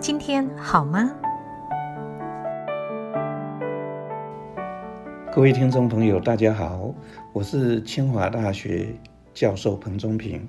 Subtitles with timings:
[0.00, 1.14] 今天好吗？
[5.30, 6.94] 各位听众朋友，大家好，
[7.32, 8.88] 我是清华大学
[9.34, 10.48] 教授彭中平。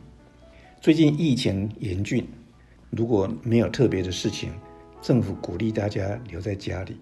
[0.79, 2.25] 最近疫情严峻，
[2.89, 4.51] 如果没有特别的事情，
[5.01, 6.99] 政府鼓励大家留在家里。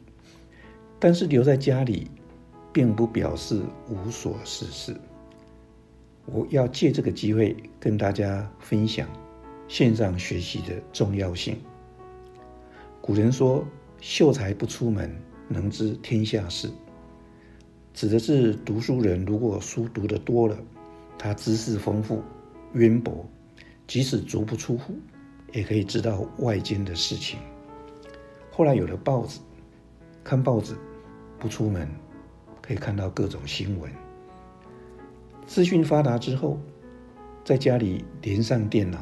[1.00, 2.10] 但是留在家里，
[2.74, 5.00] 并不表示无所事事。
[6.26, 9.08] 我要借这个机会跟大家分享
[9.72, 11.58] 线上学习的重要性。
[13.00, 13.66] 古人说
[14.02, 15.10] ：“秀才不出门，
[15.48, 16.70] 能知天下事。”
[17.96, 20.58] 指的是读书人，如果书读得多了，
[21.18, 22.22] 他知识丰富、
[22.74, 23.26] 渊博，
[23.88, 24.94] 即使足不出户，
[25.54, 27.40] 也可以知道外间的事情。
[28.52, 29.40] 后来有了报纸，
[30.22, 30.76] 看报纸
[31.40, 31.90] 不出门，
[32.62, 33.90] 可以看到各种新闻。
[35.48, 36.60] 资讯发达之后，
[37.46, 39.02] 在家里连上电脑，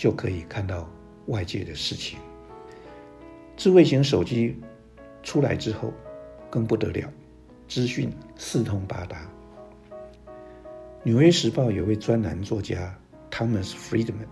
[0.00, 0.88] 就可以看到
[1.26, 2.18] 外界的事情。
[3.54, 4.56] 智慧型手机
[5.22, 5.92] 出来之后，
[6.48, 7.06] 更不得了。
[7.68, 9.18] 资讯四通八达。
[11.02, 12.98] 《纽约时报》有位专栏作家
[13.30, 14.26] Thomas Friedman，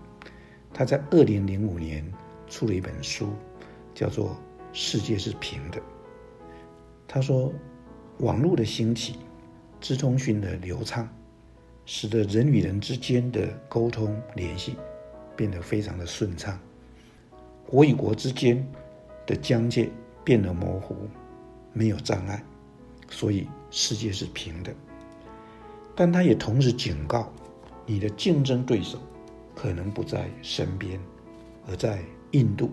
[0.73, 2.03] 他在二零零五年
[2.47, 3.29] 出了一本书，
[3.93, 4.29] 叫做
[4.73, 5.77] 《世界是平的》。
[7.07, 7.53] 他说，
[8.21, 9.17] 网络的兴起，
[9.79, 11.07] 资通讯的流畅，
[11.85, 14.75] 使得人与人之间的沟通联系
[15.39, 16.59] 变得非常的顺畅，
[17.65, 18.61] 国与国之间
[19.25, 19.89] 的疆界
[20.21, 20.97] 变得模糊，
[21.71, 22.43] 没有障碍。
[23.09, 24.75] 所以世界是平的，
[25.95, 27.31] 但他也同时警告，
[27.85, 28.99] 你的竞争对手
[29.55, 30.99] 可能不在身边，
[31.69, 32.71] 而在印度，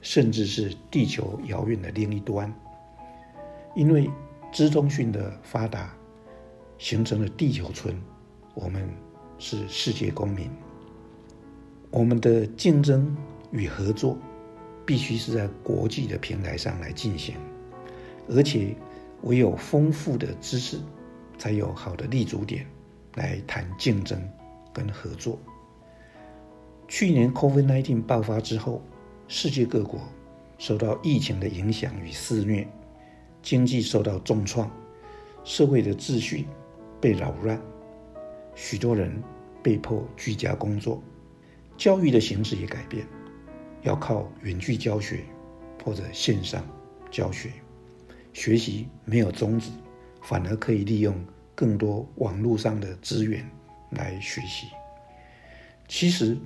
[0.00, 2.54] 甚至是地球遥远的另一端。
[3.74, 4.08] 因为
[4.52, 5.92] 资通讯的发达，
[6.78, 8.00] 形成了地球村，
[8.54, 8.88] 我们
[9.36, 10.48] 是世界公民。
[11.94, 13.16] 我们的竞争
[13.52, 14.18] 与合作，
[14.84, 17.36] 必须是在国际的平台上来进行，
[18.28, 18.74] 而且。
[19.22, 20.78] 唯有丰富的知识，
[21.38, 22.66] 才有好的立足点
[23.14, 24.20] 来谈竞争
[24.70, 25.38] 跟合作。
[26.86, 28.82] 去年 COVID-19 爆发之后，
[29.26, 29.98] 世界各国
[30.58, 32.68] 受到疫情的影响与肆虐，
[33.40, 34.70] 经济受到重创，
[35.42, 36.46] 社会的秩序
[37.00, 37.58] 被扰乱，
[38.54, 39.10] 许多人
[39.62, 41.02] 被迫居家工作，
[41.76, 43.06] 教育的形式也改变，
[43.82, 45.20] 要靠远距教学
[45.84, 46.64] 或者线上
[47.10, 47.50] 教学。
[48.32, 49.70] 学习没有终止，
[50.22, 51.16] 反而可以利用
[51.54, 53.48] 更多网络上的资源
[53.90, 54.66] 来学习。
[55.86, 56.36] 其实，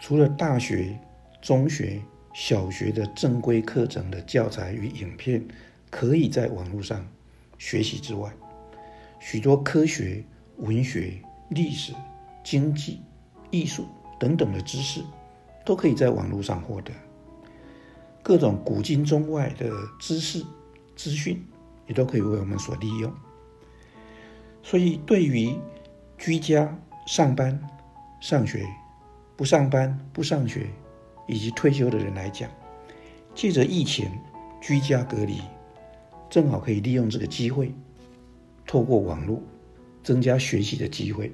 [0.00, 0.98] 除了大学、
[1.42, 2.00] 中学、
[2.32, 5.42] 小学的正规课程的教材与影片
[5.90, 7.06] 可以在网络上
[7.58, 8.32] 学习之外，
[9.18, 10.24] 许多科学、
[10.58, 11.14] 文学、
[11.50, 11.92] 历史、
[12.44, 13.00] 经济、
[13.50, 13.86] 艺术
[14.18, 15.02] 等等的知识
[15.64, 16.92] 都可以在网络上获得。
[18.22, 20.44] 各种古今中外的知识。
[20.96, 21.46] 资讯
[21.86, 23.12] 也都可以为我们所利用，
[24.62, 25.54] 所以对于
[26.16, 26.74] 居家
[27.06, 27.60] 上班、
[28.18, 28.66] 上学、
[29.36, 30.70] 不上班、不上学
[31.28, 32.48] 以及退休的人来讲，
[33.34, 34.10] 借着疫情
[34.62, 35.42] 居家隔离，
[36.30, 37.70] 正好可以利用这个机会，
[38.66, 39.42] 透过网络
[40.02, 41.30] 增加学习的机会，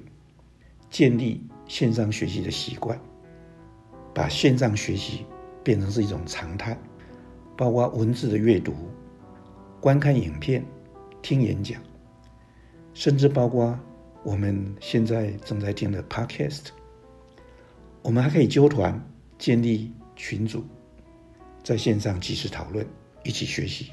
[0.89, 1.41] 建立
[1.73, 3.01] 线上学习的习惯，
[4.13, 5.25] 把线上学习
[5.63, 6.77] 变成是一种常态，
[7.57, 8.75] 包括文字的阅读。
[9.81, 10.63] 观看影片、
[11.23, 11.81] 听演讲，
[12.93, 13.75] 甚至包括
[14.23, 16.65] 我们现在正在听的 Podcast，
[18.03, 19.03] 我们还可以揪团、
[19.39, 20.63] 建立群组，
[21.63, 22.85] 在线上及时讨论、
[23.23, 23.89] 一起学习。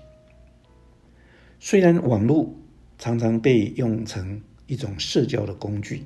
[1.58, 2.54] 虽然网络
[2.98, 6.04] 常常被用成一种社交的工具，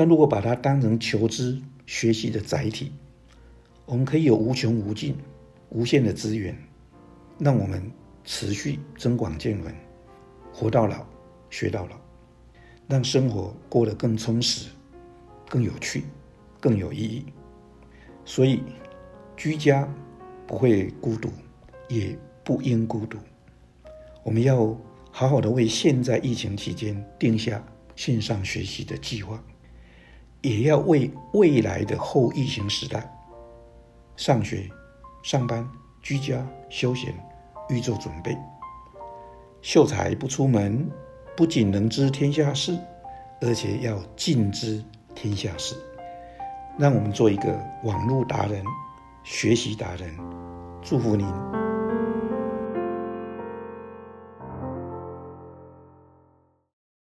[0.00, 2.90] 但如果把它当成求知、学习的载体，
[3.84, 5.14] 我们可以有无穷无尽、
[5.68, 6.56] 无限的资源，
[7.38, 7.82] 让我们。
[8.24, 9.74] 持续增广见闻，
[10.52, 11.04] 活到老，
[11.50, 11.96] 学到老，
[12.86, 14.70] 让生活过得更充实、
[15.48, 16.04] 更有趣、
[16.60, 17.26] 更有意义。
[18.24, 18.62] 所以，
[19.36, 19.86] 居家
[20.46, 21.30] 不会孤独，
[21.88, 23.18] 也不应孤独。
[24.22, 24.74] 我们要
[25.10, 27.62] 好好的为现在疫情期间定下
[27.96, 29.42] 线上学习的计划，
[30.42, 33.10] 也要为未来的后疫情时代
[34.16, 34.68] 上学、
[35.22, 35.66] 上班、
[36.02, 37.14] 居家、休闲。
[37.68, 38.36] 预做准备，
[39.62, 40.90] 秀才不出门，
[41.36, 42.76] 不仅能知天下事，
[43.40, 44.84] 而且要尽知
[45.14, 45.76] 天下事。
[46.76, 48.64] 让我们做一个网络达人、
[49.22, 50.12] 学习达人，
[50.82, 51.59] 祝福您。